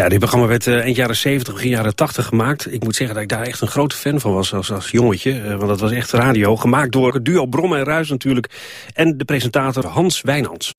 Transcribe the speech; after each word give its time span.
Ja, 0.00 0.08
dit 0.08 0.18
programma 0.18 0.46
werd 0.46 0.66
uh, 0.66 0.80
eind 0.80 0.96
jaren 0.96 1.16
70, 1.16 1.54
begin 1.54 1.70
jaren 1.70 1.94
80 1.94 2.26
gemaakt. 2.26 2.72
Ik 2.72 2.82
moet 2.82 2.96
zeggen 2.96 3.14
dat 3.14 3.24
ik 3.24 3.30
daar 3.30 3.42
echt 3.42 3.60
een 3.60 3.68
grote 3.68 3.96
fan 3.96 4.20
van 4.20 4.32
was 4.32 4.54
als, 4.54 4.72
als 4.72 4.90
jongetje. 4.90 5.56
want 5.56 5.68
dat 5.68 5.80
was 5.80 5.90
echt 5.90 6.10
radio. 6.10 6.56
Gemaakt 6.56 6.92
door 6.92 7.14
het 7.14 7.24
duo 7.24 7.46
Brom 7.46 7.74
en 7.74 7.84
Ruis 7.84 8.08
natuurlijk. 8.08 8.50
En 8.94 9.18
de 9.18 9.24
presentator 9.24 9.86
Hans 9.86 10.20
Wijnands. 10.20 10.74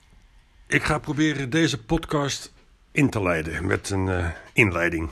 Ik 0.66 0.84
ga 0.84 0.98
proberen 0.98 1.50
deze 1.50 1.78
podcast 1.78 2.52
in 2.92 3.10
te 3.10 3.22
leiden 3.22 3.66
met 3.66 3.90
een 3.90 4.32
inleiding. 4.52 5.10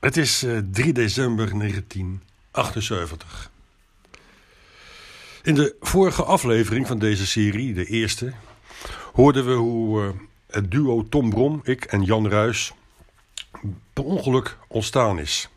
Het 0.00 0.16
is 0.16 0.44
3 0.70 0.92
december 0.92 1.58
1978. 1.58 3.50
In 5.42 5.54
de 5.54 5.76
vorige 5.80 6.22
aflevering 6.22 6.86
van 6.86 6.98
deze 6.98 7.26
serie, 7.26 7.74
de 7.74 7.84
eerste, 7.84 8.32
hoorden 9.12 9.46
we 9.46 9.52
hoe 9.52 10.14
het 10.50 10.70
duo 10.70 11.08
Tom 11.08 11.30
Brom, 11.30 11.60
ik 11.64 11.84
en 11.84 12.02
Jan 12.02 12.28
Ruis 12.28 12.72
per 13.92 14.04
ongeluk 14.04 14.58
ontstaan 14.68 15.18
is. 15.18 15.48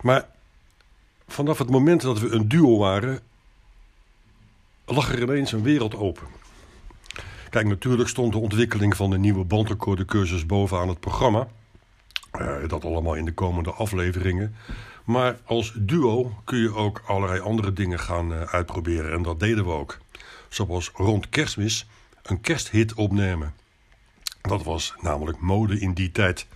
Maar 0.00 0.28
vanaf 1.28 1.58
het 1.58 1.70
moment 1.70 2.00
dat 2.00 2.20
we 2.20 2.30
een 2.30 2.48
duo 2.48 2.78
waren, 2.78 3.20
lag 4.84 5.12
er 5.12 5.22
ineens 5.22 5.52
een 5.52 5.62
wereld 5.62 5.94
open. 5.94 6.26
Kijk, 7.50 7.66
natuurlijk 7.66 8.08
stond 8.08 8.32
de 8.32 8.38
ontwikkeling 8.38 8.96
van 8.96 9.10
de 9.10 9.18
nieuwe 9.18 9.44
bandrecordecursus 9.44 10.46
bovenaan 10.46 10.88
het 10.88 11.00
programma. 11.00 11.48
Uh, 12.40 12.68
dat 12.68 12.84
allemaal 12.84 13.14
in 13.14 13.24
de 13.24 13.32
komende 13.32 13.70
afleveringen. 13.70 14.54
Maar 15.04 15.38
als 15.44 15.72
duo 15.76 16.32
kun 16.44 16.58
je 16.58 16.74
ook 16.74 17.02
allerlei 17.06 17.40
andere 17.40 17.72
dingen 17.72 17.98
gaan 17.98 18.32
uh, 18.32 18.42
uitproberen. 18.42 19.12
En 19.12 19.22
dat 19.22 19.40
deden 19.40 19.64
we 19.64 19.70
ook. 19.70 19.98
Zoals 20.48 20.90
rond 20.94 21.28
kerstmis 21.28 21.86
een 22.26 22.40
kersthit 22.40 22.94
opnemen. 22.94 23.54
Dat 24.40 24.62
was 24.64 24.94
namelijk 25.00 25.40
mode 25.40 25.80
in 25.80 25.92
die 25.92 26.12
tijd. 26.12 26.46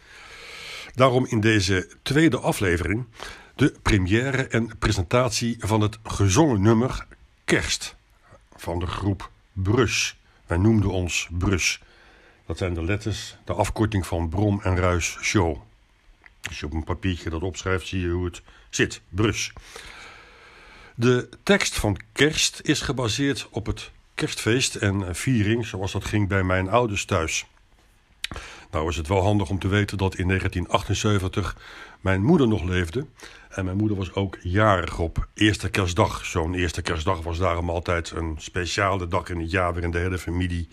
Daarom 0.95 1.27
in 1.27 1.41
deze 1.41 1.89
tweede 2.03 2.39
aflevering 2.39 3.07
de 3.55 3.75
première 3.83 4.47
en 4.47 4.79
presentatie 4.79 5.57
van 5.59 5.81
het 5.81 5.99
gezongen 6.03 6.63
nummer 6.63 7.07
Kerst 7.45 7.97
van 8.57 8.79
de 8.79 8.87
groep 8.87 9.31
Brus. 9.53 10.17
Wij 10.47 10.57
noemden 10.59 10.91
ons 10.91 11.29
Brus. 11.31 11.81
Dat 12.47 12.59
zijn 12.59 12.75
de 12.75 12.85
letters, 12.85 13.37
de 13.45 13.53
afkorting 13.53 14.07
van 14.07 14.29
Brom 14.29 14.61
en 14.63 14.77
Ruis 14.77 15.19
Show. 15.21 15.63
Als 16.49 16.61
je 16.61 16.67
op 16.67 16.73
een 16.73 16.85
papiertje 16.85 17.31
dat 17.31 17.43
opschrijft, 17.43 17.87
zie 17.87 18.01
je 18.01 18.09
hoe 18.09 18.25
het 18.25 18.43
zit. 18.71 19.01
Brus. 19.09 19.53
De 20.95 21.29
tekst 21.43 21.75
van 21.79 22.01
Kerst 22.13 22.61
is 22.63 22.81
gebaseerd 22.81 23.49
op 23.51 23.67
het 23.67 23.91
kerstfeest 24.21 24.75
en 24.75 25.15
viering 25.17 25.67
zoals 25.67 25.93
dat 25.93 26.05
ging 26.05 26.29
bij 26.29 26.43
mijn 26.43 26.69
ouders 26.69 27.05
thuis. 27.05 27.47
Nou 28.71 28.89
is 28.89 28.97
het 28.97 29.09
wel 29.09 29.23
handig 29.23 29.51
om 29.51 29.59
te 29.59 29.69
weten 29.69 29.99
dat 29.99 30.15
in 30.15 30.27
1978 30.27 31.57
mijn 32.01 32.23
moeder 32.23 32.49
nog 32.49 32.63
leefde. 32.63 33.07
En 33.49 33.65
mijn 33.65 33.77
moeder 33.77 33.97
was 33.97 34.15
ook 34.15 34.39
jarig 34.43 34.99
op 34.99 35.29
eerste 35.35 35.71
kerstdag. 35.71 36.25
Zo'n 36.25 36.55
eerste 36.55 36.83
kerstdag 36.83 37.23
was 37.23 37.39
daarom 37.39 37.71
altijd 37.71 38.11
een 38.11 38.35
speciale 38.39 39.09
dag 39.09 39.29
in 39.29 39.41
het 39.41 39.51
jaar... 39.51 39.73
waarin 39.73 39.91
de 39.91 39.99
hele 39.99 40.19
familie 40.19 40.69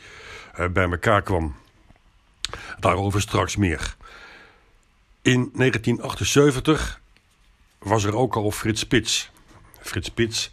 eh, 0.53 0.67
bij 0.67 0.89
elkaar 0.89 1.21
kwam. 1.21 1.55
Daarover 2.79 3.21
straks 3.21 3.55
meer. 3.55 3.95
In 5.21 5.51
1978 5.53 7.01
was 7.79 8.03
er 8.03 8.15
ook 8.15 8.35
al 8.35 8.51
Frits 8.51 8.81
Spits. 8.81 9.29
Frits 9.79 10.07
Spits 10.07 10.49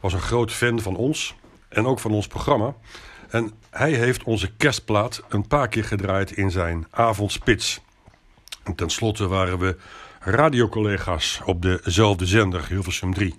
was 0.00 0.12
een 0.12 0.20
groot 0.20 0.52
fan 0.52 0.80
van 0.80 0.96
ons 0.96 1.34
en 1.70 1.86
ook 1.86 1.98
van 1.98 2.10
ons 2.10 2.26
programma. 2.26 2.74
En 3.28 3.52
hij 3.70 3.92
heeft 3.92 4.22
onze 4.22 4.52
kerstplaat 4.56 5.22
een 5.28 5.46
paar 5.46 5.68
keer 5.68 5.84
gedraaid 5.84 6.30
in 6.30 6.50
zijn 6.50 6.86
avondspits. 6.90 7.80
En 8.62 8.74
tenslotte 8.74 9.28
waren 9.28 9.58
we 9.58 9.76
radiocollega's 10.20 11.40
op 11.44 11.62
dezelfde 11.62 12.26
zender, 12.26 12.66
Hilversum 12.68 13.14
3. 13.14 13.34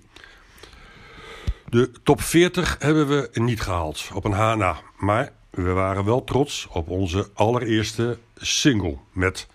De 1.68 1.90
top 2.02 2.20
40 2.20 2.76
hebben 2.78 3.08
we 3.08 3.30
niet 3.32 3.60
gehaald 3.60 4.10
op 4.14 4.24
een 4.24 4.32
HNA. 4.32 4.80
Maar 4.98 5.32
we 5.50 5.70
waren 5.70 6.04
wel 6.04 6.24
trots 6.24 6.66
op 6.70 6.88
onze 6.88 7.30
allereerste 7.34 8.18
single 8.36 8.96
met 9.12 9.46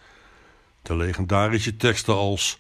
de 0.82 0.96
legendarische 0.96 1.78
teksten 1.78 2.14
als... 2.16 2.58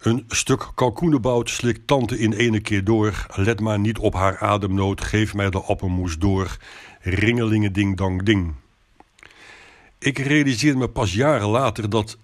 Een 0.00 0.24
stuk 0.28 0.70
kalkoenenbout 0.74 1.50
slikt 1.50 1.86
tante 1.86 2.18
in 2.18 2.32
ene 2.32 2.60
keer 2.60 2.84
door. 2.84 3.26
Let 3.34 3.60
maar 3.60 3.78
niet 3.78 3.98
op 3.98 4.14
haar 4.14 4.38
ademnood, 4.38 5.04
geef 5.04 5.34
mij 5.34 5.50
de 5.50 5.60
appelmoes 5.60 6.18
door. 6.18 6.56
Ringelingen 7.00 7.72
ding 7.72 7.96
dang 7.96 8.22
ding. 8.22 8.54
Ik 9.98 10.18
realiseerde 10.18 10.78
me 10.78 10.88
pas 10.88 11.14
jaren 11.14 11.48
later 11.48 11.90
dat 11.90 12.18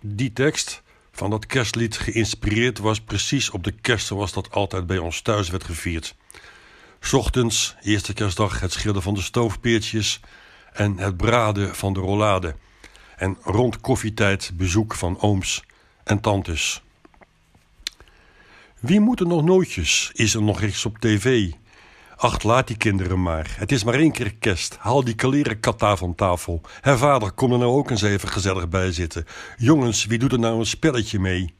die 0.00 0.32
tekst 0.32 0.82
van 1.12 1.30
dat 1.30 1.46
kerstlied 1.46 1.98
geïnspireerd 1.98 2.78
was... 2.78 3.00
precies 3.00 3.50
op 3.50 3.64
de 3.64 3.72
kerst 3.72 4.06
zoals 4.06 4.32
dat 4.32 4.50
altijd 4.50 4.86
bij 4.86 4.98
ons 4.98 5.20
thuis 5.20 5.50
werd 5.50 5.64
gevierd. 5.64 6.14
Ochtends, 7.12 7.76
eerste 7.82 8.12
kerstdag, 8.12 8.60
het 8.60 8.72
schillen 8.72 9.02
van 9.02 9.14
de 9.14 9.22
stoofpeertjes... 9.22 10.20
en 10.72 10.98
het 10.98 11.16
braden 11.16 11.74
van 11.74 11.92
de 11.92 12.00
rollade... 12.00 12.54
En 13.16 13.36
rond 13.42 13.80
koffietijd 13.80 14.50
bezoek 14.54 14.94
van 14.94 15.20
ooms 15.20 15.64
en 16.04 16.20
tantes. 16.20 16.82
Wie 18.82 19.00
moet 19.00 19.20
er 19.20 19.26
nog 19.26 19.44
nootjes? 19.44 20.10
Is 20.14 20.34
er 20.34 20.42
nog 20.42 20.62
iets 20.62 20.84
op 20.84 20.98
tv? 20.98 21.50
Ach, 22.16 22.42
laat 22.42 22.66
die 22.66 22.76
kinderen 22.76 23.22
maar. 23.22 23.54
Het 23.58 23.72
is 23.72 23.84
maar 23.84 23.94
één 23.94 24.12
keer 24.12 24.34
kerst. 24.34 24.76
Haal 24.76 25.04
die 25.04 25.14
kaleren 25.14 25.60
kata 25.60 25.96
van 25.96 26.14
tafel. 26.14 26.60
Her 26.80 26.98
vader, 26.98 27.32
kom 27.32 27.52
er 27.52 27.58
nou 27.58 27.70
ook 27.70 27.90
eens 27.90 28.02
even 28.02 28.28
gezellig 28.28 28.68
bij 28.68 28.92
zitten. 28.92 29.26
Jongens, 29.56 30.04
wie 30.04 30.18
doet 30.18 30.32
er 30.32 30.38
nou 30.38 30.58
een 30.58 30.66
spelletje 30.66 31.18
mee? 31.18 31.54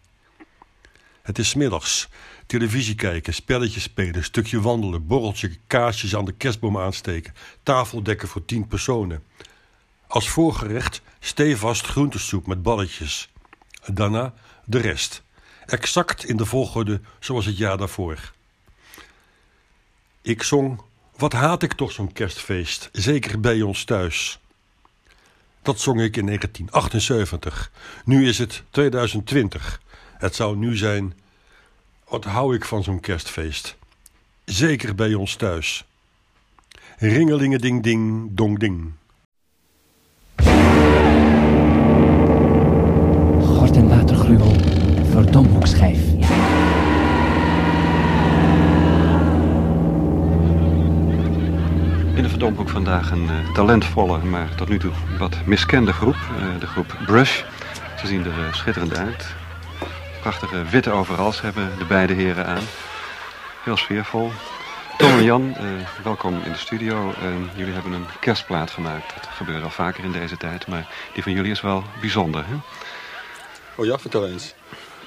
Het 1.23 1.39
is 1.39 1.55
middags. 1.55 2.09
Televisie 2.47 2.95
kijken, 2.95 3.35
spelletjes 3.35 3.83
spelen, 3.83 4.25
stukje 4.25 4.61
wandelen, 4.61 5.07
borreltje, 5.07 5.57
kaarsjes 5.67 6.17
aan 6.17 6.25
de 6.25 6.33
kerstboom 6.33 6.79
aansteken, 6.79 7.35
tafeldekken 7.63 8.29
voor 8.29 8.45
tien 8.45 8.67
personen. 8.67 9.23
Als 10.07 10.29
voorgerecht 10.29 11.03
stevast 11.21 11.87
groentesoep 11.87 12.47
met 12.47 12.63
balletjes. 12.63 13.33
Daarna 13.93 14.35
de 14.65 14.79
rest. 14.79 15.23
Exact 15.73 16.25
in 16.25 16.37
de 16.37 16.47
volgorde 16.47 17.01
zoals 17.21 17.47
het 17.47 17.57
jaar 17.57 17.77
daarvoor. 17.77 18.33
Ik 20.23 20.43
zong 20.43 20.81
Wat 21.17 21.33
haat 21.33 21.63
ik 21.63 21.73
toch 21.73 21.93
zo'n 21.93 22.13
kerstfeest, 22.13 22.89
zeker 22.93 23.41
bij 23.41 23.63
ons 23.63 23.85
thuis. 23.85 24.39
Dat 25.63 25.81
zong 25.81 26.01
ik 26.01 26.17
in 26.17 26.27
1978. 26.27 27.71
Nu 28.05 28.29
is 28.29 28.39
het 28.39 28.63
2020. 28.71 29.81
Het 30.19 30.35
zou 30.35 30.57
nu 30.57 30.77
zijn 30.77 31.15
Wat 32.09 32.25
hou 32.25 32.55
ik 32.55 32.65
van 32.65 32.83
zo'n 32.83 33.01
kerstfeest. 33.01 33.77
Zeker 34.45 34.95
bij 34.95 35.15
ons 35.15 35.35
thuis. 35.35 35.85
Ringelingen 36.99 37.61
ding 37.61 37.83
ding 37.83 38.29
dong 38.33 38.59
ding. 38.59 38.93
Verdomhoekschijf. 45.13 45.99
In 52.15 52.23
de 52.23 52.29
Verdomhoek 52.29 52.69
vandaag 52.69 53.11
een 53.11 53.25
uh, 53.25 53.53
talentvolle, 53.53 54.19
maar 54.19 54.55
tot 54.55 54.69
nu 54.69 54.79
toe 54.79 54.93
wat 55.19 55.37
miskende 55.47 55.93
groep. 55.93 56.15
Uh, 56.15 56.61
de 56.61 56.67
groep 56.67 56.97
Brush. 57.07 57.43
Ze 58.01 58.07
zien 58.07 58.25
er 58.25 58.39
uh, 58.39 58.53
schitterend 58.53 58.97
uit. 58.97 59.27
Prachtige 60.21 60.65
witte 60.71 60.91
overals 60.91 61.41
hebben 61.41 61.71
de 61.79 61.85
beide 61.85 62.13
heren 62.13 62.47
aan. 62.47 62.65
Heel 63.65 63.77
sfeervol. 63.77 64.31
Tom 64.99 65.11
en 65.11 65.25
Jan, 65.25 65.57
welkom 66.03 66.35
in 66.45 66.53
de 66.53 66.59
studio. 66.59 67.15
jullie 67.55 67.73
hebben 67.73 67.93
een 67.93 68.07
kerstplaat 68.21 68.71
gemaakt. 68.71 69.15
Dat 69.15 69.29
gebeurt 69.31 69.63
al 69.63 69.71
vaker 69.71 70.05
in 70.05 70.13
deze 70.13 70.37
tijd, 70.37 70.67
maar 70.67 70.87
die 71.15 71.23
van 71.23 71.33
jullie 71.33 71.51
is 71.51 71.61
wel 71.61 71.85
bijzonder. 72.01 72.45
Hè? 72.47 72.55
Oh 73.75 73.87
ja, 73.87 73.99
vertel 73.99 74.29
eens. 74.29 74.55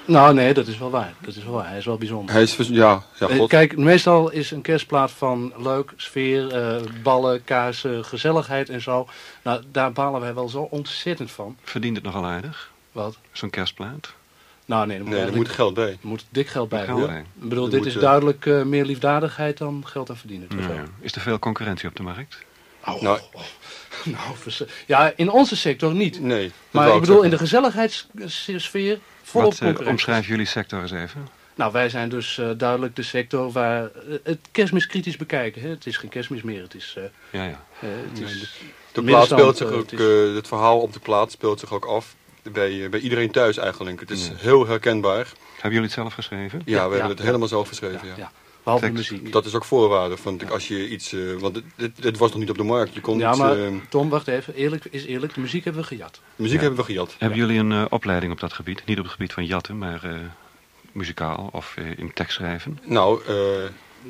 Nou 0.06 0.34
nee, 0.34 0.54
dat 0.54 0.66
is 0.66 0.78
wel 0.78 0.90
waar. 0.90 1.14
Dat 1.20 1.36
is 1.36 1.44
wel 1.44 1.52
waar. 1.52 1.68
Hij 1.68 1.78
is 1.78 1.84
wel 1.84 1.96
bijzonder. 1.98 2.34
Hij 2.34 2.42
is, 2.42 2.56
ja, 2.56 3.02
ja, 3.18 3.28
Eh, 3.28 3.36
god. 3.36 3.48
Kijk, 3.48 3.76
meestal 3.76 4.30
is 4.30 4.50
een 4.50 4.60
kerstplaat 4.62 5.10
van 5.10 5.52
leuk, 5.56 5.92
sfeer, 5.96 6.52
eh, 6.54 6.82
ballen, 7.02 7.44
kaarsen, 7.44 8.04
gezelligheid 8.04 8.68
en 8.68 8.80
zo. 8.82 9.08
Nou, 9.42 9.62
daar 9.72 9.92
balen 9.92 10.20
wij 10.20 10.34
wel 10.34 10.48
zo 10.48 10.68
ontzettend 10.70 11.30
van. 11.30 11.56
Verdient 11.62 11.96
het 11.96 12.04
nogal 12.04 12.24
aardig, 12.24 12.70
Wat? 12.92 13.16
zo'n 13.32 13.50
kerstplaat? 13.50 14.12
Nou 14.64 14.86
nee, 14.86 14.96
er 14.96 15.02
moet, 15.02 15.12
Nee, 15.12 15.20
er 15.22 15.26
moet 15.26 15.34
eigenlijk- 15.34 15.54
geld 15.54 15.74
bij. 15.74 15.90
er 15.90 15.96
moet 16.00 16.24
dik 16.30 16.48
geld 16.48 16.68
bij. 16.68 16.84
Geld 16.84 17.06
bij. 17.06 17.18
Ik 17.40 17.48
bedoel, 17.48 17.64
Er 17.64 17.70
dit 17.70 17.86
is 17.86 17.94
eh, 17.94 18.00
duidelijk 18.00 18.46
eh, 18.46 18.62
meer 18.62 18.84
liefdadigheid 18.84 19.58
dan 19.58 19.82
geld 19.86 20.10
aan 20.10 20.16
verdienen. 20.16 20.48
Nou, 20.56 20.72
ja. 20.74 20.82
Is 21.00 21.14
er 21.14 21.20
veel 21.20 21.38
concurrentie 21.38 21.88
op 21.88 21.96
de 21.96 22.02
markt? 22.02 22.38
Oh, 22.86 23.02
Nou- 23.02 23.20
oh, 23.32 23.42
nou, 24.14 24.36
vers- 24.36 24.62
ja, 24.86 25.12
in 25.16 25.30
onze 25.30 25.56
sector 25.56 25.94
niet. 25.94 26.20
Nee. 26.20 26.52
Maar 26.70 26.94
ik 26.94 27.00
bedoel, 27.00 27.22
in 27.22 27.30
de 27.30 27.38
gezelligheidssfeer 27.38 28.98
volop 29.28 29.54
Wat 29.58 29.80
eh, 29.80 29.86
omschrijven 29.88 30.28
jullie 30.28 30.46
sector 30.46 30.80
eens 30.82 30.90
even? 30.90 31.28
Nou, 31.54 31.72
wij 31.72 31.88
zijn 31.88 32.08
dus 32.08 32.38
eh, 32.38 32.50
duidelijk 32.56 32.96
de 32.96 33.02
sector 33.02 33.52
waar 33.52 33.82
eh, 33.84 33.90
het 34.22 34.38
kerstmis 34.52 34.86
kritisch 34.86 35.16
bekijken. 35.16 35.62
Hè? 35.62 35.68
Het 35.68 35.86
is 35.86 35.96
geen 35.96 36.10
kerstmis 36.10 36.42
meer, 36.42 36.62
het 36.62 36.74
is... 36.74 36.94
eh, 36.96 37.02
Ja, 37.30 37.44
ja. 37.44 37.64
eh, 37.80 37.88
het 38.10 38.20
is 38.20 38.40
De 38.92 39.02
plaat 39.02 39.04
middenstand, 39.04 39.40
speelt 39.40 39.56
zich 39.56 39.66
ook, 39.70 39.90
het 39.90 40.00
is- 40.00 40.34
het 40.36 40.48
verhaal 40.48 40.80
op 40.80 40.92
de 40.92 40.98
plaat 41.00 41.30
speelt 41.32 41.60
zich 41.60 41.72
ook 41.72 41.84
af 41.84 42.14
bij, 42.52 42.88
bij 42.90 43.00
iedereen 43.00 43.30
thuis 43.30 43.56
eigenlijk. 43.56 44.00
Het 44.00 44.10
is 44.10 44.26
Ja. 44.26 44.32
heel 44.36 44.66
herkenbaar. 44.66 45.26
Hebben 45.52 45.70
jullie 45.72 45.80
het 45.82 45.92
zelf 45.92 46.14
geschreven? 46.14 46.62
Ja, 46.64 46.74
we 46.74 46.76
Ja, 46.78 46.90
hebben 46.90 47.10
het 47.16 47.26
helemaal 47.26 47.48
zelf 47.48 47.68
geschreven. 47.68 48.08
Ja. 48.16 48.30
Ja, 48.66 48.72
behalve 48.72 48.86
de 48.86 48.92
Tekst. 48.92 49.10
muziek. 49.10 49.32
Dat 49.32 49.44
is 49.46 49.54
ook 49.54 49.64
voorwaarde, 49.64 50.16
vond 50.16 50.42
ik, 50.42 50.50
als 50.50 50.68
je 50.68 50.88
iets... 50.88 51.12
eh, 51.12 51.20
want 51.38 51.54
dit, 51.54 51.64
dit, 51.76 52.02
dit 52.02 52.18
was 52.18 52.30
nog 52.30 52.38
niet 52.38 52.50
op 52.50 52.56
de 52.56 52.62
markt. 52.62 52.94
Je 52.94 53.00
kon 53.00 53.18
Ja, 53.18 53.30
niet, 53.30 53.38
maar 53.38 53.58
eh, 53.58 53.72
Tom, 53.88 54.08
wacht 54.08 54.28
even. 54.28 54.54
Eerlijk 54.54 54.84
is 54.90 55.04
eerlijk, 55.04 55.34
de 55.34 55.40
muziek 55.40 55.64
hebben 55.64 55.82
we 55.82 55.88
gejat. 55.88 56.20
muziek 56.36 56.54
Ja. 56.56 56.60
hebben 56.60 56.78
we 56.78 56.84
gejat. 56.84 57.14
Hebben 57.18 57.38
jullie 57.38 57.58
een 57.58 57.72
eh, 57.72 57.84
opleiding 57.88 58.32
op 58.32 58.40
dat 58.40 58.52
gebied? 58.52 58.82
Niet 58.86 58.96
op 58.98 59.04
het 59.04 59.12
gebied 59.12 59.32
van 59.32 59.44
jatten, 59.46 59.78
maar 59.78 60.04
eh, 60.04 60.14
muzikaal 60.92 61.48
of 61.52 61.74
eh, 61.76 61.98
in 61.98 62.12
tekstschrijven? 62.12 62.78
Nou, 62.84 63.20
eh, 63.26 63.34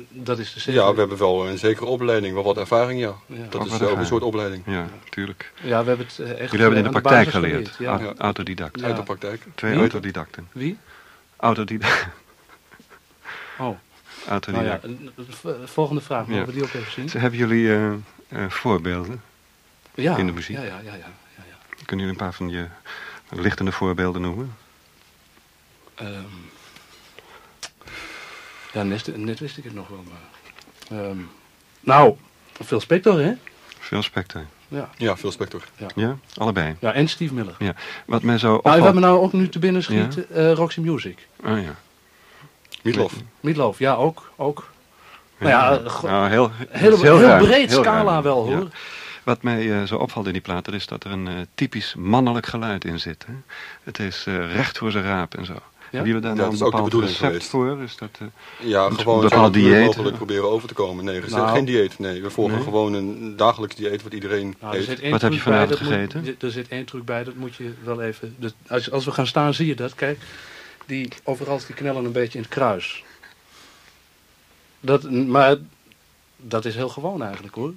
Dat 0.09 0.39
is 0.39 0.53
de 0.63 0.71
ja, 0.71 0.93
we 0.93 0.99
hebben 0.99 1.17
wel 1.17 1.47
een 1.47 1.57
zekere 1.57 1.85
opleiding, 1.85 2.33
wel 2.33 2.43
wat 2.43 2.57
ervaring, 2.57 2.99
ja. 2.99 3.13
Ja. 3.25 3.35
Dat 3.49 3.61
Ook 3.61 3.65
is 3.67 3.81
ook 3.81 3.97
een 3.97 4.05
soort 4.05 4.23
opleiding. 4.23 4.63
Ja, 4.65 4.87
tuurlijk. 5.09 5.51
Ja, 5.61 5.81
we 5.81 5.87
hebben 5.87 6.05
het 6.07 6.19
echt 6.19 6.27
Jullie 6.37 6.49
hebben 6.49 6.67
het 6.67 6.77
in 6.77 6.83
de 6.83 6.89
praktijk 7.01 7.29
geleerd. 7.29 7.69
geleerd, 7.69 7.75
Ja. 7.79 7.99
Ja. 7.99 8.05
Au- 8.05 8.17
Autodidact. 8.17 8.79
Ja. 8.79 8.85
Uit 8.85 8.95
de 8.95 9.03
praktijk. 9.03 9.41
Twee 9.55 9.71
Wie? 9.71 9.79
autodidacten. 9.79 10.47
Wie? 10.51 10.77
Autodidact. 11.37 12.07
Oh, 13.59 13.65
nou 13.65 13.75
ja, 13.75 13.79
autodidact. 14.27 14.83
een 14.83 15.09
v- 15.29 15.45
volgende 15.71 16.01
vraag. 16.01 16.27
Mogen 16.27 16.35
Ja. 16.39 16.45
we 16.45 16.51
die 16.53 16.63
ook 16.63 16.73
even 16.73 16.91
zien? 17.09 17.21
Hebben 17.21 17.39
jullie 17.39 17.73
eh, 17.73 17.91
eh, 18.27 18.49
voorbeelden? 18.49 19.21
Ja. 19.95 20.17
in 20.17 20.25
de 20.25 20.31
muziek? 20.31 20.55
Ja, 20.57 20.63
ja, 20.63 20.79
ja. 20.83 20.91
ja, 20.93 20.93
ja, 20.93 21.43
ja. 21.49 21.57
Kunnen 21.85 22.05
jullie 22.05 22.21
een 22.21 22.25
paar 22.27 22.33
van 22.33 22.49
je 22.49 22.67
lichtende 23.29 23.71
voorbeelden 23.71 24.21
noemen? 24.21 24.55
Ehm, 25.95 26.21
ja, 28.73 28.83
net, 28.83 29.17
net 29.17 29.39
wist 29.39 29.57
ik 29.57 29.63
het 29.63 29.73
nog 29.73 29.87
wel, 29.87 30.03
maar... 30.09 30.99
ehm, 30.99 31.17
nou, 31.79 32.15
veel 32.63 32.79
Spector, 32.79 33.19
hè? 33.19 33.33
Veel 33.79 34.01
specter. 34.01 34.45
Ja. 34.67 34.89
Ja, 34.97 35.17
veel 35.17 35.31
spector. 35.31 35.63
Ja, 35.95 36.17
allebei. 36.37 36.75
ja, 36.79 36.93
en 36.93 37.07
Steve 37.07 37.33
Miller. 37.33 37.55
Ja. 37.59 37.75
Wat 38.05 38.21
mij 38.21 38.37
zo 38.37 38.59
Nou, 38.63 38.81
wat 38.81 38.93
me 38.93 38.99
nou 38.99 39.19
ook 39.19 39.33
nu 39.33 39.49
te 39.49 39.59
binnen 39.59 39.83
schiet, 39.83 40.27
eh, 40.31 40.51
Roxy 40.53 40.79
Music. 40.79 41.27
Oh 41.45 41.61
ja. 41.63 41.75
Meatloaf. 42.83 43.13
Meatloaf, 43.39 43.79
ja, 43.79 43.93
ook. 43.93 44.31
ook. 44.35 44.67
Nou 45.39 45.51
ja, 45.51 45.79
nou, 46.03 46.29
heel, 46.29 46.51
heel, 46.69 46.97
breed 47.37 47.69
heel 47.69 47.79
scala 47.83 48.21
wel, 48.21 48.49
Ja. 48.49 48.55
hoor. 48.55 48.67
Wat 49.23 49.41
mij 49.43 49.71
eh, 49.81 49.83
zo 49.83 49.95
opvalt 49.95 50.25
in 50.27 50.33
die 50.33 50.41
platen 50.41 50.73
is 50.73 50.85
dat 50.87 51.03
er 51.03 51.11
een 51.11 51.27
eh, 51.27 51.33
typisch 51.55 51.95
mannelijk 51.97 52.45
geluid 52.45 52.85
in 52.85 52.99
zit. 52.99 53.25
Hè? 53.27 53.33
Het 53.83 53.99
is 53.99 54.23
eh, 54.27 54.53
recht 54.53 54.77
voor 54.77 54.91
zijn 54.91 55.03
raap 55.03 55.35
en 55.35 55.45
zo. 55.45 55.53
Hebben 55.91 56.07
jullie 56.07 56.21
daar 56.21 56.31
Ja, 56.35 56.37
dat 56.37 56.47
een 56.47 56.53
is 56.53 56.61
ook 56.61 56.75
de 56.75 56.81
bedoeling 56.81 57.11
recept 57.11 57.27
geweest. 57.31 57.49
voor? 57.49 57.81
Is 57.81 57.95
dat, 57.97 58.09
eh, 58.19 58.27
Ja, 58.69 58.89
gewoon 58.89 59.29
zo 59.29 59.49
dieet. 59.49 59.85
mogelijk 59.85 60.15
proberen 60.15 60.49
over 60.49 60.67
te 60.67 60.73
komen. 60.73 61.05
Nee, 61.05 61.21
er 61.21 61.29
Nou. 61.29 61.49
geen 61.55 61.65
dieet. 61.65 61.99
Nee, 61.99 62.21
we 62.21 62.29
volgen 62.29 62.55
Nee? 62.55 62.63
gewoon 62.63 62.93
een 62.93 63.33
dagelijks 63.37 63.75
dieet 63.75 64.03
wat 64.03 64.13
iedereen 64.13 64.55
Nou, 64.61 64.73
er 64.73 64.79
eet. 64.79 64.85
zit 64.85 64.99
één 64.99 65.11
Wat 65.11 65.21
heb 65.21 65.31
je 65.33 65.39
truc 65.39 65.53
bij, 65.53 65.67
vanavond 65.67 65.89
dat 65.89 65.99
moet- 65.99 66.11
gegeten? 66.13 66.47
er 66.47 66.51
zit 66.51 66.67
één 66.67 66.85
truc 66.85 67.05
bij, 67.05 67.23
dat 67.23 67.35
moet 67.35 67.55
je 67.55 67.73
wel 67.83 68.01
even... 68.01 68.35
dat- 68.39 68.53
als, 68.67 68.91
als 68.91 69.05
we 69.05 69.11
gaan 69.11 69.27
staan, 69.27 69.53
zie 69.53 69.67
je 69.67 69.75
dat. 69.75 69.95
Kijk, 69.95 70.19
die, 70.87 71.09
overal 71.23 71.59
die 71.65 71.75
knellen 71.75 72.05
een 72.05 72.11
beetje 72.11 72.37
in 72.37 72.43
het 72.43 72.53
kruis. 72.53 73.03
Dat, 74.79 75.11
maar 75.11 75.55
dat 76.35 76.65
is 76.65 76.75
heel 76.75 76.89
gewoon 76.89 77.23
eigenlijk, 77.23 77.55
hoor. 77.55 77.73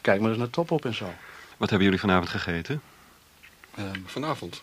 Kijk 0.00 0.20
maar 0.20 0.30
eens 0.30 0.38
naar 0.38 0.50
top 0.50 0.70
op 0.70 0.84
en 0.84 0.94
zo. 0.94 1.12
wat 1.56 1.68
hebben 1.68 1.86
jullie 1.86 2.00
vanavond 2.00 2.28
gegeten? 2.28 2.82
Ehm, 3.74 4.00
Vanavond. 4.06 4.62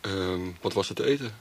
Ehm, 0.00 0.40
wat 0.60 0.72
was 0.72 0.88
er 0.88 0.94
te 0.94 1.04
eten? 1.04 1.34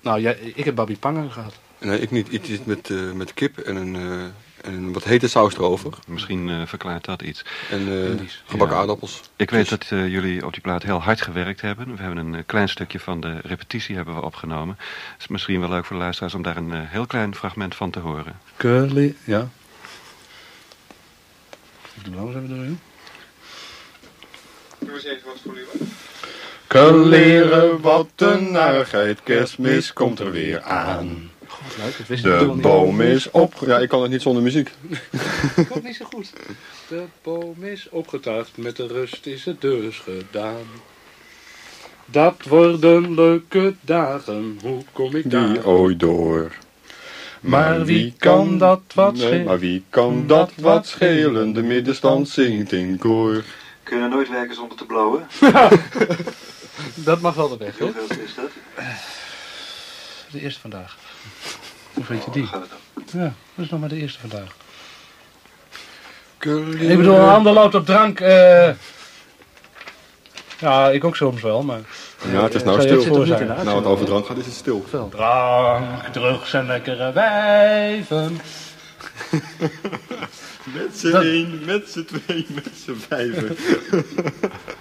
nou, 0.00 0.20
jij, 0.20 0.34
ik 0.38 0.64
heb 0.64 0.74
Babi 0.74 0.98
Pangang 0.98 1.32
gehad. 1.32 1.54
Nee, 1.78 2.00
ik 2.00 2.10
niet. 2.10 2.28
Iets 2.28 2.48
iets 2.48 2.64
met, 2.64 2.90
eh, 2.90 3.12
met 3.12 3.34
kip 3.34 3.58
en 3.58 3.76
een, 3.76 3.96
eh, 3.96 4.26
en 4.62 4.92
wat 4.92 5.04
hete 5.04 5.28
saus 5.28 5.54
erover. 5.54 5.92
Misschien 6.06 6.48
eh, 6.48 6.62
verklaart 6.66 7.04
dat 7.04 7.22
iets. 7.22 7.44
En 7.70 7.78
eh, 7.80 8.26
gebakken 8.46 8.76
Ja. 8.76 8.80
aardappels. 8.82 9.20
Ik 9.36 9.50
weet 9.50 9.68
dat 9.68 9.86
eh, 9.90 10.08
jullie 10.08 10.46
op 10.46 10.52
die 10.52 10.60
plaat 10.62 10.82
heel 10.82 11.02
hard 11.02 11.20
gewerkt 11.20 11.60
hebben. 11.60 11.96
We 11.96 12.02
hebben 12.02 12.26
een 12.34 12.46
klein 12.46 12.68
stukje 12.68 13.00
van 13.00 13.20
de 13.20 13.38
repetitie 13.42 13.96
hebben 13.96 14.14
we 14.14 14.22
opgenomen. 14.22 14.76
Het 15.12 15.20
is 15.20 15.28
misschien 15.28 15.60
wel 15.60 15.68
leuk 15.68 15.84
voor 15.84 15.96
de 15.96 16.02
luisteraars 16.02 16.34
om 16.34 16.42
daar 16.42 16.56
een 16.56 16.72
heel 16.86 17.06
klein 17.06 17.34
fragment 17.34 17.74
van 17.74 17.90
te 17.90 17.98
horen. 17.98 18.38
Curly, 18.56 19.14
ja. 19.24 19.48
Ik 21.94 22.04
doe 22.12 22.16
alles 22.20 22.34
even 22.34 22.56
erin. 22.58 22.80
Doe 24.78 24.94
eens 24.94 25.04
even 25.04 25.26
wat 25.26 25.38
volume. 25.44 25.66
Kaleren, 26.66 27.80
wat 27.80 28.08
een 28.16 28.52
narigheid, 28.52 29.22
kerstmis 29.22 29.92
komt 29.92 30.18
er 30.18 30.30
weer 30.30 30.62
aan. 30.62 31.29
God, 31.70 31.84
leuk, 31.84 31.96
dat 31.98 32.06
wist 32.06 32.24
ik 32.24 32.38
De 32.38 32.46
boom 32.46 33.00
is 33.00 33.30
op... 33.30 33.54
Ja, 33.66 33.78
ik 33.78 33.88
kan 33.88 34.02
het 34.02 34.10
niet 34.10 34.22
zonder 34.22 34.42
muziek. 34.42 34.70
Niet 35.82 35.96
zo 35.96 36.04
goed. 36.04 36.32
De 36.88 37.04
boom 37.22 37.64
is 37.64 37.88
opgetuigd, 37.90 38.56
met 38.56 38.76
de 38.76 38.86
rust 38.86 39.26
is 39.26 39.44
het 39.44 39.60
dus 39.60 39.98
gedaan. 39.98 40.64
Dat 42.06 42.42
worden 42.48 43.14
leuke 43.14 43.74
dagen, 43.80 44.58
hoe 44.62 44.82
kom 44.92 45.14
ik 45.14 45.30
daar? 45.30 45.52
Die 45.52 45.66
ooit 45.66 46.00
door. 46.00 46.52
Maar 47.40 47.84
wie 47.84 48.14
kan 48.18 48.58
dat 48.58 48.80
wat 48.94 49.12
nee, 49.12 49.22
schelen? 49.22 49.44
Maar 49.44 49.58
wie 49.58 49.84
kan 49.90 50.26
dat 50.26 50.52
wat 50.56 50.86
schelen? 50.86 51.52
De 51.52 51.62
middenstand 51.62 52.28
zingt 52.28 52.72
in 52.72 52.98
koor. 52.98 53.44
Kunnen 53.82 54.10
nooit 54.10 54.28
werken 54.28 54.54
zonder 54.54 54.76
te 54.76 54.86
blowen. 54.86 55.26
Dat 56.94 57.20
mag 57.20 57.34
wel 57.34 57.48
de 57.48 57.56
weg, 57.56 57.78
hè? 57.78 57.84
Hoeveel 57.84 58.18
is 58.24 58.34
dat? 58.34 58.50
De 60.30 60.40
eerste 60.40 60.60
vandaag. 60.60 60.96
Hoe 61.94 62.04
vind 62.04 62.24
je 62.24 62.30
die? 62.30 62.48
Ja, 63.12 63.32
dat 63.54 63.64
is 63.64 63.68
nog 63.70 63.80
maar 63.80 63.88
de 63.88 63.96
eerste 63.96 64.18
vandaag. 64.20 64.56
Ik 66.80 66.96
bedoel, 66.96 67.16
een 67.16 67.28
ander 67.28 67.52
loopt 67.52 67.74
op 67.74 67.86
drank. 67.86 68.20
eh. 68.20 68.70
Ja, 70.60 70.88
ik 70.88 71.04
ook 71.04 71.16
soms 71.16 71.42
wel, 71.42 71.62
maar... 71.62 71.80
Ja, 72.32 72.42
het 72.42 72.54
is 72.54 72.62
nou 72.62 72.80
stil. 72.80 73.24
het 73.24 73.64
Nou, 73.64 73.64
wat 73.64 73.84
over 73.84 74.06
drank 74.06 74.26
gaat, 74.26 74.36
is 74.36 74.44
het 74.44 74.54
stil. 74.54 74.84
Veel. 74.88 75.08
Drank, 75.08 76.04
drugs 76.12 76.52
en 76.52 76.66
lekkere 76.66 77.12
wijven. 77.12 78.40
Met 80.74 80.98
z'n 80.98 81.14
één, 81.14 81.64
met 81.64 81.90
z'n 81.90 82.04
twee, 82.04 82.46
met 82.48 82.70
z'n 82.84 82.94
vijven. 83.08 83.56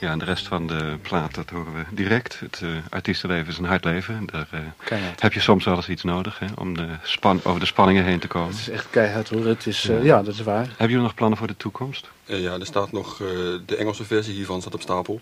Ja, 0.00 0.10
en 0.10 0.18
de 0.18 0.24
rest 0.24 0.46
van 0.48 0.66
de 0.66 0.96
plaat, 1.02 1.34
dat 1.34 1.50
horen 1.50 1.74
we 1.74 1.82
direct. 1.90 2.40
Het 2.40 2.60
eh, 2.62 2.68
artiestenleven 2.90 3.48
is 3.52 3.58
een 3.58 3.64
hard 3.64 3.84
leven. 3.84 4.26
Daar 4.32 4.48
eh, 4.50 4.98
heb 5.18 5.32
je 5.32 5.40
soms 5.40 5.64
wel 5.64 5.76
eens 5.76 5.88
iets 5.88 6.02
nodig 6.02 6.38
hè, 6.38 6.46
om 6.58 6.74
de 6.76 6.86
span 7.02 7.40
over 7.44 7.60
de 7.60 7.66
spanningen 7.66 8.04
heen 8.04 8.18
te 8.18 8.26
komen. 8.28 8.48
Het 8.50 8.58
is 8.58 8.68
echt 8.70 8.86
keihard 8.90 9.28
hoor. 9.28 9.46
Het 9.46 9.66
is, 9.66 9.88
eh, 9.88 10.04
ja, 10.04 10.22
dat 10.22 10.34
is 10.34 10.40
waar. 10.40 10.66
Hebben 10.66 10.88
jullie 10.88 11.02
nog 11.02 11.14
plannen 11.14 11.38
voor 11.38 11.46
de 11.46 11.56
toekomst? 11.56 12.08
Eh, 12.26 12.42
ja, 12.42 12.52
er 12.54 12.66
staat 12.66 12.92
nog 12.92 13.20
eh, 13.20 13.26
de 13.66 13.76
Engelse 13.76 14.04
versie 14.04 14.34
hiervan 14.34 14.60
staat 14.60 14.74
op 14.74 14.80
stapel. 14.80 15.20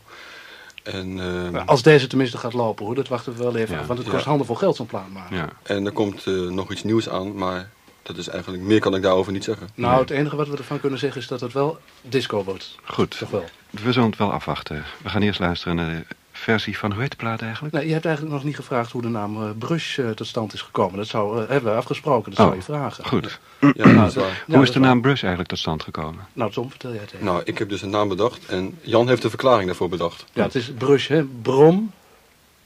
En, 0.82 1.20
eh, 1.54 1.66
Als 1.66 1.82
deze 1.82 2.06
tenminste 2.06 2.38
gaat 2.38 2.52
lopen 2.52 2.84
hoor, 2.87 2.94
dat 2.94 3.08
wachten 3.08 3.32
we 3.37 3.42
wel 3.42 3.56
even 3.56 3.75
Ja. 3.75 3.80
af. 3.80 3.87
Want 3.87 3.98
het 3.98 4.08
kost 4.08 4.22
Ja. 4.22 4.28
handenvol 4.28 4.56
geld 4.56 4.76
zo'n 4.76 4.87
plaat 4.87 5.12
maken. 5.12 5.37
Ja. 5.37 5.48
en 5.62 5.87
er 5.87 5.92
komt 5.92 6.26
eh, 6.26 6.34
nog 6.34 6.72
iets 6.72 6.82
nieuws 6.82 7.08
aan, 7.08 7.34
maar 7.34 7.68
dat 8.04 8.16
is 8.16 8.28
eigenlijk, 8.28 8.62
meer 8.62 8.80
kan 8.80 8.94
ik 8.94 9.02
daarover 9.02 9.32
niet 9.32 9.44
zeggen. 9.44 9.68
Nou, 9.75 10.00
het 10.00 10.11
enige 10.11 10.37
wat 10.37 10.49
we 10.49 10.56
ervan 10.56 10.80
kunnen 10.80 10.99
zeggen 10.99 11.20
is 11.20 11.26
dat 11.26 11.40
het 11.40 11.52
wel 11.52 11.78
disco 12.02 12.44
wordt. 12.44 12.76
Goed, 12.84 13.18
Toch 13.18 13.30
wel. 13.30 13.44
we 13.70 13.92
zullen 13.92 14.08
het 14.08 14.18
wel 14.18 14.32
afwachten. 14.32 14.84
We 15.02 15.08
gaan 15.08 15.23
eerst 15.23 15.40
luisteren 15.40 15.76
naar 15.76 15.90
de 15.90 16.14
versie 16.32 16.78
van, 16.78 16.92
hoe 16.92 17.00
heet 17.00 17.11
de 17.11 17.16
plaat 17.16 17.42
eigenlijk? 17.42 17.75
Nee, 17.75 17.87
je 17.87 17.92
hebt 17.92 18.04
eigenlijk 18.04 18.34
nog 18.34 18.44
niet 18.44 18.56
gevraagd 18.56 18.92
hoe 18.92 19.02
de 19.02 19.08
naam 19.08 19.42
eh, 19.42 19.50
Brush 19.58 19.99
eh, 19.99 20.11
tot 20.11 20.26
stand 20.26 20.52
is 20.52 20.61
gekomen. 20.62 20.96
Dat 20.96 21.06
zou, 21.06 21.42
eh, 21.42 21.49
hebben 21.49 21.73
we 21.73 21.78
afgesproken, 21.78 22.30
dat 22.30 22.40
Oh, 22.40 22.44
zou 22.46 22.56
je 22.56 22.62
vragen. 22.62 23.04
Goed. 23.06 23.40
Ja, 23.75 24.08
hoe 24.46 24.62
is 24.62 24.73
de 24.73 24.78
naam 24.78 25.00
Brush 25.00 25.20
eigenlijk 25.20 25.49
tot 25.49 25.58
stand 25.58 25.82
gekomen? 25.82 26.26
Nou, 26.32 26.52
Tom, 26.52 26.70
vertel 26.70 26.90
jij 26.92 27.00
het 27.00 27.12
even. 27.12 27.25
Nou, 27.25 27.42
ik 27.44 27.58
heb 27.58 27.68
dus 27.68 27.82
een 27.82 27.90
naam 27.90 28.08
bedacht 28.08 28.46
en 28.46 28.78
Jan 28.82 29.08
heeft 29.08 29.23
de 29.23 29.28
verklaring 29.28 29.66
daarvoor 29.66 29.88
bedacht. 29.88 30.25
Ja, 30.32 30.42
het 30.42 30.54
is 30.54 30.73
Brush, 30.78 31.08
hè. 31.08 31.25
Brom 31.25 31.92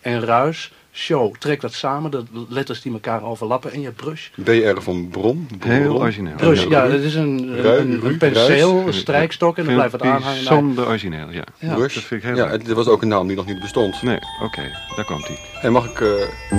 en 0.00 0.21
ruis. 0.21 0.73
Show. 0.99 1.35
Trek 1.38 1.61
dat 1.61 1.73
samen, 1.73 2.11
de 2.11 2.23
letters 2.49 2.83
die 2.83 2.93
elkaar 2.93 3.23
overlappen. 3.23 3.73
En 3.73 3.78
je 3.78 3.85
hebt 3.85 3.97
Brush. 3.97 4.28
BR 4.35 4.81
van 4.81 5.09
Brom. 5.09 5.47
Heel 5.59 5.83
Brom. 5.83 5.97
origineel. 5.97 6.35
Brush, 6.37 6.64
Ja, 6.69 6.88
het 6.88 7.02
is 7.02 7.14
een, 7.14 7.67
een, 8.05 8.17
penseel, 8.19 8.87
een 8.87 8.95
strijkstok 8.95 9.59
en 9.59 9.64
dan 9.64 9.75
blijft 9.75 9.93
het 9.93 10.02
aanhangen. 10.02 10.45
Bijzonder 10.45 10.87
origineel, 10.87 11.31
ja. 11.31 11.45
Ja. 11.59 11.75
Brush. 11.75 11.95
dat 11.95 12.02
vind 12.02 12.23
ik 12.23 12.28
heel 12.28 12.37
ja, 12.37 12.50
leuk. 12.50 12.62
het, 12.67 12.73
was 12.73 12.87
ook 12.88 13.02
een 13.02 13.09
naam 13.09 13.26
die 13.26 13.37
nog 13.37 13.47
niet 13.47 13.61
bestond. 13.61 14.02
Nee, 14.02 14.19
oké, 14.43 14.62
daar 14.97 15.05
komt 15.05 15.26
hij. 15.26 15.38
En 15.62 15.73
mag 15.73 15.90
ik 15.90 16.00
uh, 16.00 16.11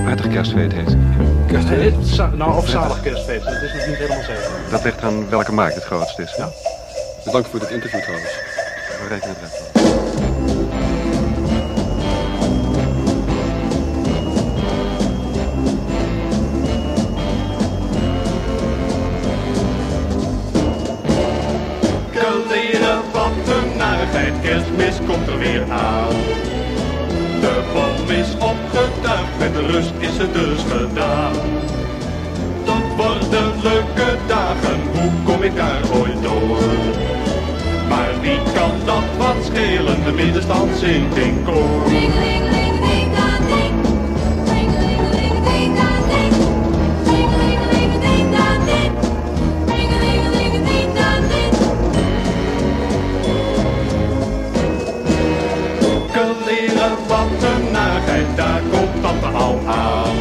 Prettig 0.03 0.27
kerstfeet 0.27 0.74
heet 0.74 0.96
het 1.96 2.08
za- 2.08 2.31
nou, 2.36 2.58
of 2.58 2.69
zalig 2.69 3.01
kerstfeest, 3.01 3.43
dat 3.43 3.53
is 3.53 3.74
nog 3.74 3.88
niet 3.88 3.96
helemaal 3.96 4.24
zeker. 4.24 4.50
Dat 4.72 4.84
ligt 4.84 5.01
aan 5.01 5.29
welke 5.29 5.51
markt 5.51 5.75
het 5.75 5.84
grootst 5.84 6.19
is. 6.19 6.36
Ja. 6.38 6.50
bedankt 7.25 7.50
voor 7.50 7.60
dit 7.60 7.69
interview 7.69 8.01
trouwens. 8.01 8.31
We 9.01 9.08
rekenen 9.10 9.36
het. 9.39 9.68
weer 25.39 25.72
aan. 25.72 26.15
De 27.39 27.63
bom 27.74 28.10
is 28.10 28.34
opgetuigd, 28.34 29.39
met 29.39 29.72
rust 29.72 29.93
is 29.98 30.17
het 30.17 30.34
dus 30.34 30.62
gedaan. 30.72 31.34
Dat 32.65 32.96
worden 32.98 33.51
leuke 33.63 34.17
dagen, 34.27 34.79
hoe 34.93 35.12
kom 35.24 35.43
ik 35.43 35.55
daar 35.55 35.81
ooit 35.93 36.22
door? 36.22 36.58
Maar 37.88 38.12
wie 38.22 38.39
kan 38.53 38.72
dat 38.86 39.03
wat 39.17 39.46
schelen, 39.46 40.03
de 40.03 40.12
middenstand 40.12 40.75
zingt 40.77 41.17
in. 41.17 42.28
Wat 57.29 57.50
een 57.51 57.71
narigheid, 57.71 58.25
daar 58.36 58.62
komt 58.71 59.01
tante 59.01 59.38
al 59.38 59.59
aan. 59.65 60.15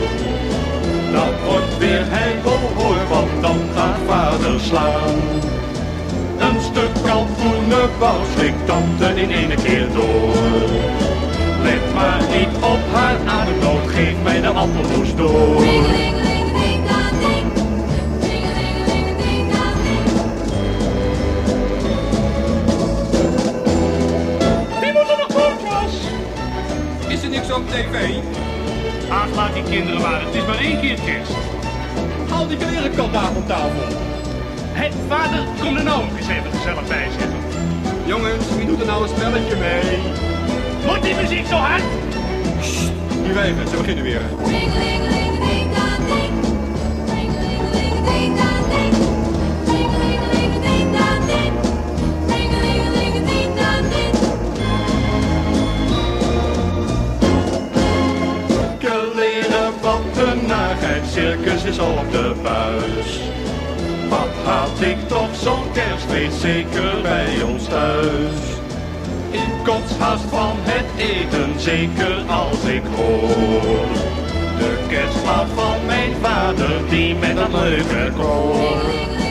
Dat 1.12 1.34
wordt 1.46 1.78
weer 1.78 2.04
heibelhoor, 2.06 2.98
want 3.08 3.42
dan 3.42 3.58
gaat 3.74 3.98
vader 4.06 4.60
slaan. 4.60 5.16
Een 6.38 6.60
stuk 6.60 6.90
kalkoenenbouw 7.04 8.20
slikt 8.36 8.66
tante 8.66 9.20
in 9.20 9.30
ene 9.30 9.54
keer 9.54 9.86
door. 9.92 10.34
Let 11.62 11.94
maar 11.94 12.22
niet 12.30 12.56
op 12.60 12.80
haar 12.92 13.16
ademnood, 13.26 13.90
geef 13.90 14.14
mij 14.22 14.40
de 14.40 14.48
appelmoes 14.48 15.14
door. 15.14 16.27
Die 29.62 29.72
kinderen 29.72 30.00
maar. 30.00 30.20
Het 30.24 30.34
is 30.34 30.46
maar 30.46 30.58
één 30.58 30.80
keer 30.80 30.98
kerst. 31.04 31.32
Haal 32.28 32.46
die 32.46 32.56
klerenkant 32.56 33.12
daar 33.12 33.32
van 33.32 33.46
tafel. 33.46 33.86
Hé, 34.72 34.88
vader, 35.08 35.44
kom 35.60 35.76
er 35.76 35.84
nou 35.84 36.02
ook 36.02 36.16
eens 36.18 36.28
even 36.28 36.50
gezellig 36.52 36.86
bij 36.88 37.08
zitten. 37.10 37.38
Jongens, 38.06 38.56
wie 38.56 38.66
doet 38.66 38.80
er 38.80 38.86
nou 38.86 39.02
een 39.02 39.08
spelletje 39.08 39.56
mee? 39.56 39.98
Wordt 40.86 41.02
die 41.02 41.14
muziek 41.14 41.46
zo 41.46 41.54
hard? 41.54 41.82
Nu 43.22 43.38
even, 43.38 43.68
ze 43.68 43.76
beginnen 43.76 44.04
weer. 44.04 44.22
Op 61.76 62.10
de 62.10 62.34
buis. 62.42 63.20
Wat 64.08 64.34
had 64.44 64.80
ik 64.80 65.08
toch 65.08 65.34
zo'n 65.34 65.72
kerstfeest, 65.72 66.40
zeker 66.40 67.02
bij 67.02 67.42
ons 67.42 67.64
thuis. 67.64 68.40
Ik 69.30 69.64
kotshaast 69.64 70.24
van 70.24 70.56
het 70.60 70.86
eten, 70.96 71.60
zeker 71.60 72.22
als 72.28 72.64
ik 72.64 72.82
hoor. 72.96 73.88
De 74.58 74.78
kerstplaat 74.88 75.48
van 75.54 75.86
mijn 75.86 76.12
vader, 76.22 76.88
die 76.88 77.14
met 77.14 77.36
een 77.36 77.60
leuke 77.60 78.12
koor. 78.16 79.27